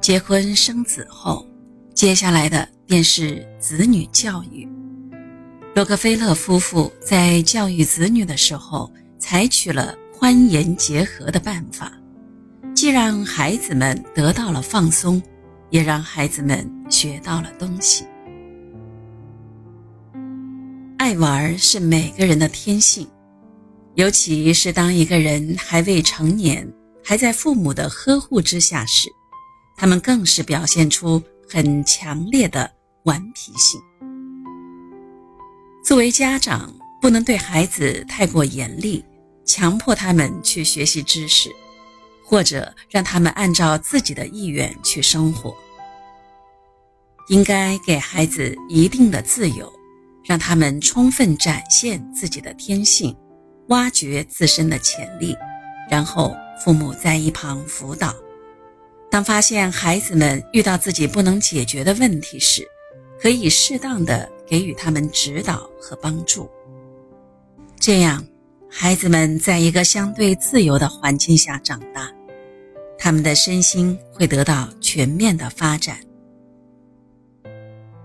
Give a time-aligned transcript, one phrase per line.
[0.00, 1.46] 结婚生子后，
[1.94, 4.66] 接下来的便是子女教育。
[5.74, 11.92] 洛克菲勒夫妇在教育子女的时候，采取了宽严结合的办法，
[12.74, 15.22] 既让孩子们得到了放松，
[15.68, 18.06] 也让孩子们学到了东西。
[20.96, 23.06] 爱玩是每个人的天性，
[23.96, 26.66] 尤其是当一个人还未成年，
[27.04, 29.10] 还在父母的呵护之下时。
[29.80, 32.70] 他们更是表现出很强烈的
[33.04, 33.80] 顽皮性。
[35.82, 36.70] 作为家长，
[37.00, 39.02] 不能对孩子太过严厉，
[39.46, 41.48] 强迫他们去学习知识，
[42.22, 45.56] 或者让他们按照自己的意愿去生活。
[47.28, 49.72] 应该给孩子一定的自由，
[50.22, 53.16] 让他们充分展现自己的天性，
[53.68, 55.34] 挖掘自身的潜力，
[55.88, 58.14] 然后父母在一旁辅导。
[59.10, 62.64] 当发现孩子们遇到自己不能解决的问题时，
[63.20, 66.48] 可以适当的给予他们指导和帮助。
[67.78, 68.24] 这样，
[68.70, 72.08] 孩子们在一个相对自由的环境下长大，
[72.96, 75.98] 他们的身心会得到全面的发展。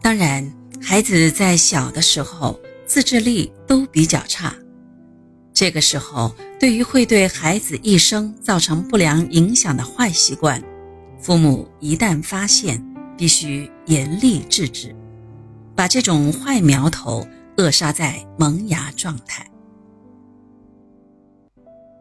[0.00, 0.48] 当然，
[0.80, 4.54] 孩子在小的时候自制力都比较差，
[5.52, 10.62] 这个时候对于会对孩子一生造成不良影响的坏习惯。
[11.22, 12.84] 父母一旦发现，
[13.16, 14.92] 必须严厉制止，
[15.76, 17.24] 把这种坏苗头
[17.56, 19.48] 扼杀在萌芽状态。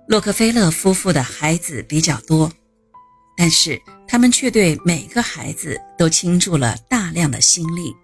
[0.07, 2.51] 洛克菲勒夫妇的孩子比较多，
[3.37, 7.95] 但是他们却对每个孩子都倾注了大量的心力。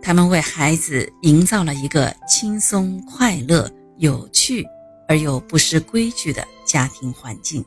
[0.00, 3.68] 他们为孩子营造了一个轻松、快乐、
[3.98, 4.64] 有趣
[5.08, 7.64] 而又不失规矩的家庭环境。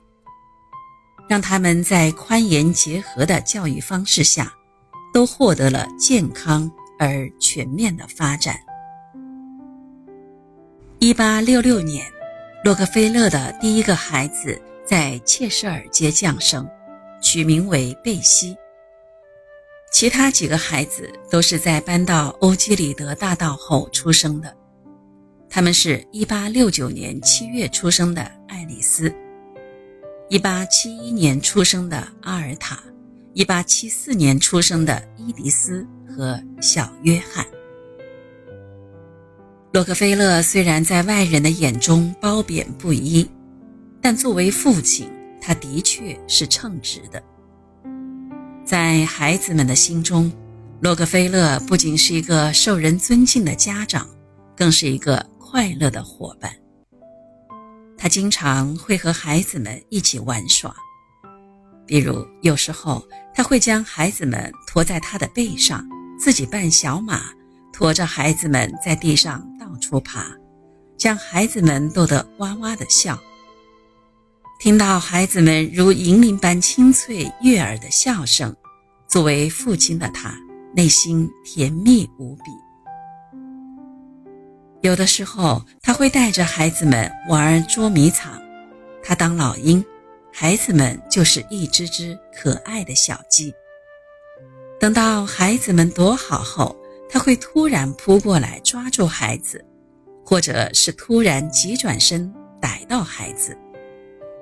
[1.29, 4.51] 让他们在宽严结合的教育方式下，
[5.13, 8.59] 都获得了健康而全面的发展。
[10.97, 12.03] 一八六六年，
[12.63, 16.67] 洛克菲勒的第一个孩子在切舍尔街降生，
[17.21, 18.57] 取名为贝西。
[19.91, 24.51] 其他几个孩子都是在搬到欧几里得大道后出生的，
[25.47, 29.13] 他们是一八六九年七月出生的爱丽丝。
[30.29, 32.79] 一八七一年出生的阿尔塔，
[33.33, 37.43] 一八七四年出生的伊迪丝和小约翰。
[39.73, 43.27] 洛克菲勒虽然在外人的眼中褒贬不一，
[43.99, 45.09] 但作为父亲，
[45.41, 47.23] 他的确是称职的。
[48.63, 50.31] 在孩子们的心中，
[50.79, 54.07] 洛克菲勒不仅是一个受人尊敬的家长，
[54.55, 56.51] 更是一个快乐的伙伴。
[57.99, 60.73] 他经常会和孩子们一起玩耍，
[61.85, 63.05] 比如有时候
[63.35, 65.85] 他会将孩子们驮在他的背上，
[66.17, 67.23] 自己扮小马，
[67.73, 70.25] 驮着孩子们在地上到处爬，
[70.97, 73.19] 将孩子们逗得哇哇的笑。
[74.61, 78.55] 听到孩子们如银铃般清脆悦耳的笑声，
[79.07, 80.33] 作为父亲的他
[80.73, 82.43] 内心甜蜜无比。
[84.81, 88.41] 有的时候，他会带着孩子们玩捉迷藏，
[89.03, 89.83] 他当老鹰，
[90.31, 93.53] 孩子们就是一只只可爱的小鸡。
[94.79, 96.73] 等到孩子们躲好后，
[97.09, 99.63] 他会突然扑过来抓住孩子，
[100.25, 103.57] 或者是突然急转身逮到孩子，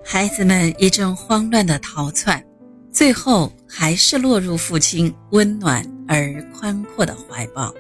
[0.06, 2.46] 孩子们一阵慌乱的逃窜，
[2.92, 7.74] 最后还是落入父亲温暖而宽阔的怀抱。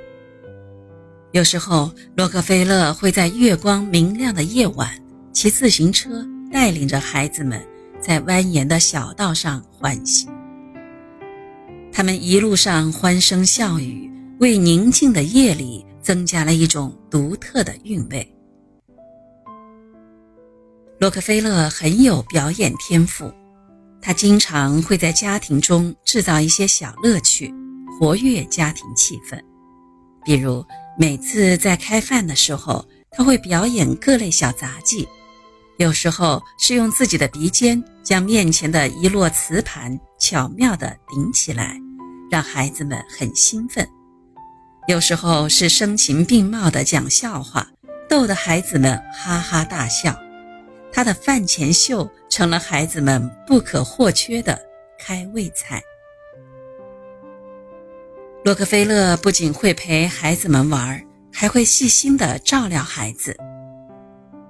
[1.37, 4.89] 有时候，洛克菲勒会在月光明亮的夜晚
[5.31, 7.63] 骑自行车，带领着孩子们
[8.01, 10.27] 在蜿蜒的小道上缓行。
[11.93, 18.27] 他们一路上欢声笑语，为宁静的夜里增加了一种独特的韵味。
[20.99, 23.31] 洛克菲勒很有表演天赋，
[24.01, 27.53] 他经常会在家庭中制造一些小乐趣，
[27.99, 29.39] 活跃家庭气氛，
[30.25, 30.65] 比如。
[30.99, 35.07] 每次在开饭的时候，他会表演各类小杂技，
[35.77, 41.79] 有时候是用自己的鼻尖将面前的一摞瓷盘巧妙地顶起来，
[42.31, 43.85] 让孩子们很兴奋；
[44.87, 47.67] 有时候是声情并茂地讲笑话，
[48.09, 50.17] 逗得孩子们哈哈大笑。
[50.91, 54.59] 他的饭前秀成了孩子们不可或缺的
[54.97, 55.79] 开胃菜。
[58.47, 61.03] 洛克菲勒不仅会陪孩子们玩，
[61.33, 63.35] 还会细心地照料孩子。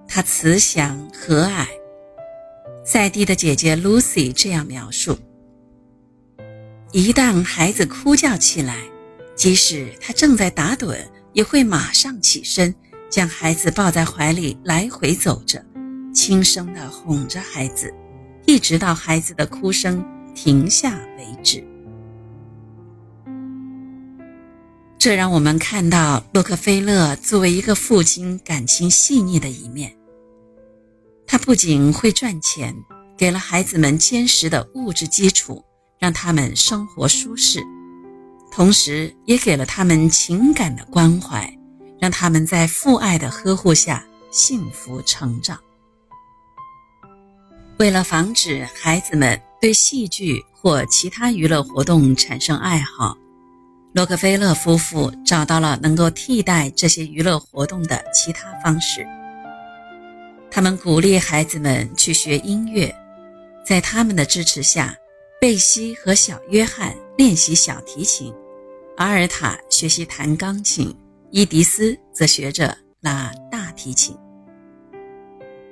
[0.07, 1.65] 他慈祥和蔼。
[2.85, 5.17] 赛蒂的姐姐 Lucy 这样描述：
[6.91, 8.83] 一旦孩子哭叫起来，
[9.35, 10.99] 即使他正在打盹，
[11.33, 12.75] 也会马上起身，
[13.09, 15.65] 将孩子抱在怀里来回走着，
[16.13, 17.91] 轻声地哄着孩子，
[18.45, 20.05] 一直到孩子的哭声
[20.35, 21.65] 停下为止。
[24.99, 29.95] 这让我们看到洛克菲勒作为一个父亲感情细腻的一面。
[31.27, 32.75] 他不仅会赚钱，
[33.15, 35.63] 给了孩子们坚实的物质基础，
[35.99, 37.63] 让他们生活舒适，
[38.51, 41.55] 同时也给了他们情感的关怀，
[41.99, 45.59] 让他们在父爱的呵护下幸福成长。
[47.77, 53.15] 为了防止孩子们对戏剧或其他娱乐活动产生爱好，
[53.93, 59.03] 洛克菲勒夫妇找到了能够替代这些娱乐活动的其他方式。
[60.51, 62.93] 他们鼓励孩子们去学音乐，
[63.65, 64.95] 在他们的支持下，
[65.41, 68.31] 贝西和小约翰练习小提琴，
[68.97, 70.95] 阿尔塔学习弹钢琴，
[71.31, 74.15] 伊迪丝则学着拉大提琴。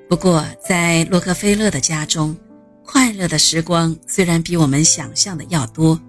[0.10, 2.36] 不过，在洛克菲勒的家中，
[2.84, 6.00] 快乐的时光虽然比我们想象的要多，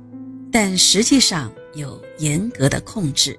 [0.50, 1.52] 但实际上。
[1.76, 3.38] 有严格的控制，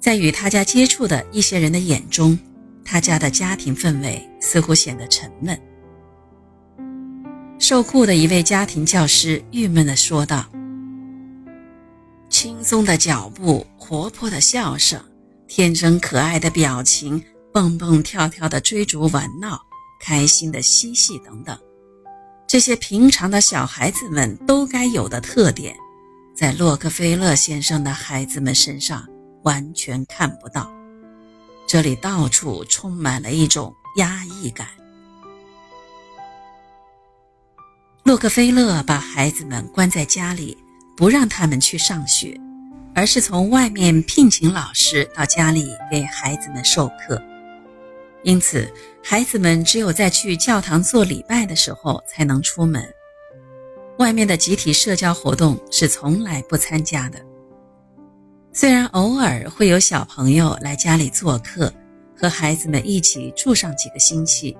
[0.00, 2.38] 在与他家接触的一些人的眼中，
[2.84, 5.58] 他家的家庭氛围似乎显得沉闷。
[7.58, 10.44] 受雇的一位家庭教师郁闷地说道
[12.28, 15.00] ：“轻松的脚步，活泼的笑声，
[15.48, 17.22] 天真可爱的表情，
[17.52, 19.58] 蹦蹦跳跳的追逐玩闹，
[20.00, 21.58] 开心的嬉戏等等，
[22.46, 25.74] 这些平常的小孩子们都该有的特点。”
[26.36, 29.08] 在洛克菲勒先生的孩子们身上
[29.42, 30.70] 完全看不到，
[31.66, 34.68] 这里到处充满了一种压抑感。
[38.02, 40.54] 洛克菲勒把孩子们关在家里，
[40.94, 42.38] 不让他们去上学，
[42.94, 47.20] 而是从外面聘请老师到家里给孩子们授课。
[48.24, 48.70] 因此，
[49.02, 52.86] 孩子们只有在去教堂做礼拜的时候才能出门。
[53.98, 57.18] 外面的集体社交活动是从来不参加的。
[58.52, 61.72] 虽然偶尔会有小朋友来家里做客，
[62.14, 64.56] 和孩子们一起住上几个星期，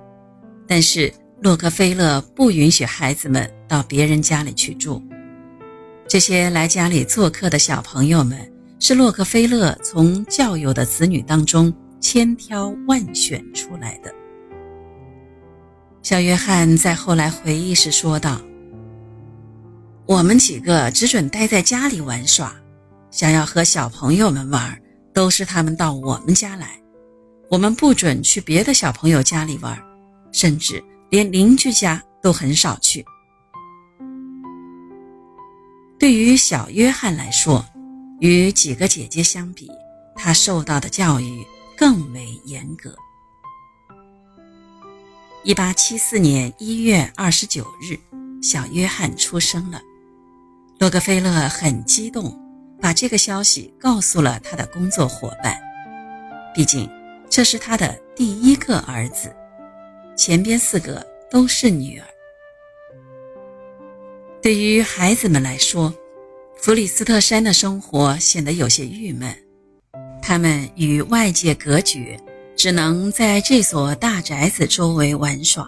[0.67, 5.01] 但是洛克菲勒不允许孩子们到别人家里去住。
[6.07, 14.11] 这些来家里做客的小朋友们是洛克菲勒从教友的子女当中千挑万选出来的。
[16.01, 18.41] 小约翰在后来回忆时说道。
[20.07, 22.55] 我们几个只准待在家里玩耍，
[23.11, 24.81] 想要和小朋友们玩，
[25.13, 26.81] 都是他们到我们家来。
[27.49, 29.77] 我们不准去别的小朋友家里玩，
[30.31, 33.05] 甚至连邻居家都很少去。
[35.99, 37.65] 对于小约翰来说，
[38.21, 39.69] 与几个姐姐相比，
[40.15, 41.45] 他受到的教育
[41.75, 42.95] 更为严格。
[45.43, 47.99] 一八七四年一月二十九日，
[48.41, 49.81] 小约翰出生了。
[50.79, 52.39] 洛克菲勒很激动，
[52.79, 55.57] 把这个消息告诉了他的工作伙伴。
[56.53, 56.87] 毕竟
[57.27, 59.35] 这是他的第一个儿子，
[60.15, 62.05] 前边四个都是女儿。
[64.39, 65.91] 对于孩子们来说，
[66.57, 69.35] 弗里斯特山的生活显得有些郁闷。
[70.21, 72.19] 他们与外界隔绝，
[72.55, 75.67] 只能在这所大宅子周围玩耍，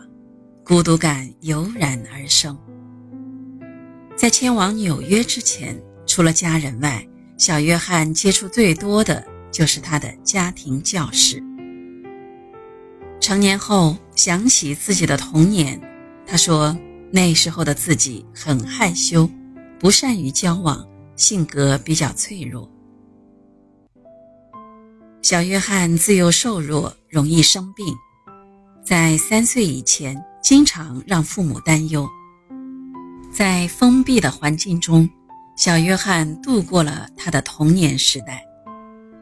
[0.64, 2.56] 孤独感油然而生。
[4.20, 7.08] 在迁往纽约之前，除了家人外，
[7.38, 11.42] 小约翰接触最多的就是他的家庭教师。
[13.22, 15.80] 成年后想起自己的童年，
[16.28, 16.78] 他说
[17.14, 19.26] 那时候的自己很害羞，
[19.80, 20.86] 不善于交往，
[21.16, 22.70] 性格比较脆弱。
[25.22, 27.86] 小约翰自幼瘦弱，容易生病，
[28.84, 32.06] 在三岁以前，经常让父母担忧。
[33.32, 35.10] 在封闭的环境中，
[35.56, 38.44] 小约翰度过了他的童年时代。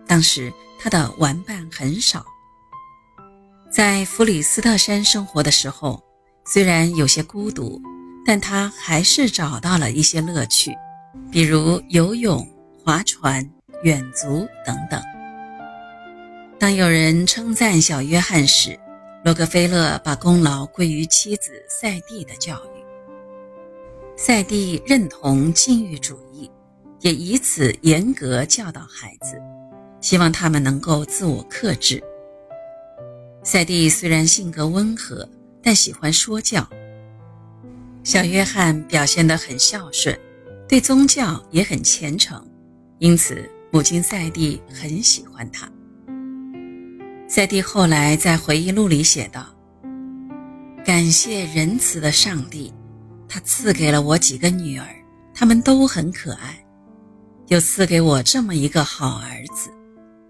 [0.07, 2.25] 当时他的玩伴很少。
[3.69, 6.01] 在弗里斯特山生活的时候，
[6.45, 7.81] 虽然有些孤独，
[8.25, 10.73] 但他还是找到了一些乐趣，
[11.29, 12.47] 比如游泳、
[12.83, 13.47] 划船、
[13.83, 15.01] 远足等等。
[16.57, 18.79] 当有人称赞小约翰时，
[19.25, 22.76] 洛克菲勒把功劳归于妻子赛蒂的教育。
[24.19, 26.49] 赛蒂认同禁欲主义，
[27.01, 29.39] 也以此严格教导孩子，
[30.01, 32.03] 希望他们能够自我克制。
[33.43, 35.29] 赛蒂虽然性格温和，
[35.61, 36.67] 但喜欢说教。
[38.03, 40.19] 小约翰表现得很孝顺，
[40.67, 42.43] 对宗教也很虔诚，
[42.97, 45.71] 因此母亲赛蒂很喜欢他。
[47.27, 49.45] 赛蒂后来在回忆录里写道
[50.83, 52.73] ：“感谢仁慈的上帝，
[53.27, 54.87] 他赐给了我几个女儿，
[55.33, 56.65] 她们都很可爱，
[57.47, 59.69] 又赐给我这么一个好儿子，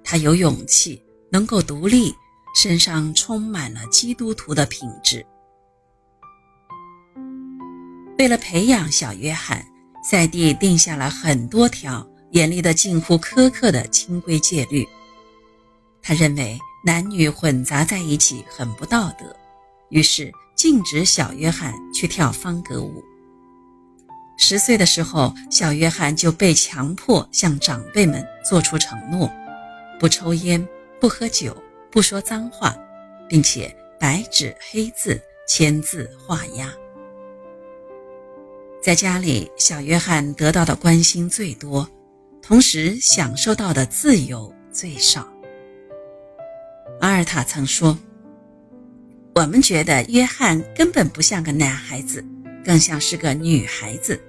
[0.04, 1.02] 他有勇气，
[1.32, 2.14] 能够独立，
[2.56, 5.26] 身上充满了基督徒的品质。”
[8.18, 9.66] 为了培养小约翰。
[10.10, 14.88] 赛蒂定下了很多条严厉的近乎苛刻的清规戒律。
[16.02, 19.36] 他认为男女混杂在一起很不道德，
[19.90, 23.04] 于是禁止小约翰去跳方格舞。
[24.40, 29.32] 十岁的时候，小约翰就被强迫向长辈们做出承诺：
[30.00, 30.68] 不抽烟，
[31.00, 31.56] 不喝酒，
[31.92, 32.76] 不说脏话，
[33.30, 36.74] 并且白纸黑字签字画押。
[38.82, 41.88] 在家里，小约翰得到的关心最多，
[42.42, 45.28] 同时享受到的自由最少。
[47.00, 47.98] 阿尔塔曾说
[49.38, 52.26] ：“我们觉得约翰根本不像个男孩子，
[52.66, 54.20] 更像是个女孩子。”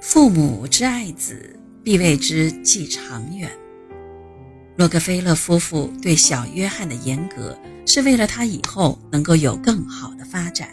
[0.00, 3.50] 父母之爱子，必为之计长远。
[4.76, 10.68] 洛克菲勒夫妇对小约翰的严格，是为了他以后能够有更好的发展。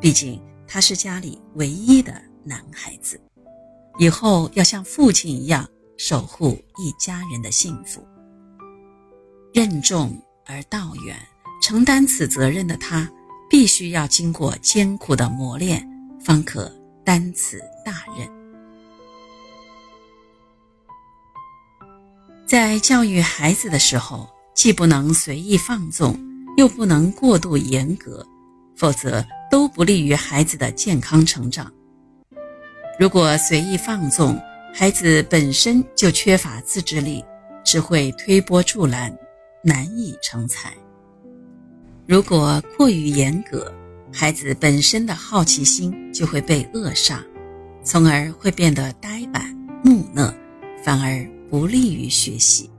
[0.00, 3.20] 毕竟他是家里唯一的男孩子，
[4.00, 5.64] 以后要像父亲一样
[5.96, 8.04] 守护一家人的幸福。
[9.54, 11.16] 任重而道远，
[11.62, 13.08] 承担此责任的他，
[13.48, 15.88] 必须要经过艰苦的磨练，
[16.20, 16.68] 方可
[17.04, 18.28] 担此大任。
[22.44, 26.18] 在教育孩子的时候，既不能随意放纵，
[26.56, 28.26] 又不能过度严格，
[28.76, 29.24] 否则。
[29.50, 31.72] 都不利于孩子的健康成长。
[32.98, 34.36] 如果随意放纵，
[34.74, 37.24] 孩子本身就缺乏自制力，
[37.64, 39.16] 只会推波助澜，
[39.64, 40.68] 难以成才；
[42.06, 43.72] 如果过于严格，
[44.12, 47.24] 孩子本身的好奇心就会被扼杀，
[47.82, 50.32] 从而会变得呆板木讷，
[50.84, 52.70] 反而不利于学习。